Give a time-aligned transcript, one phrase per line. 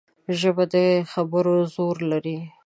[0.39, 0.75] ژبه د
[1.11, 2.37] خبرو زور لري